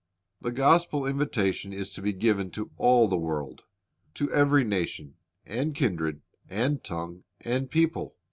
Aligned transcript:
The 0.41 0.49
gospel 0.49 1.05
invitation 1.05 1.71
is 1.71 1.91
to 1.91 2.01
be 2.01 2.11
given 2.11 2.49
to 2.57 2.71
all 2.77 3.07
the 3.07 3.19
world,— 3.19 3.65
"to 4.15 4.31
every 4.31 4.63
nation, 4.63 5.13
and 5.45 5.75
kindred, 5.75 6.23
and 6.49 6.83
tongue, 6.83 7.23
and 7.41 7.69
people." 7.69 8.15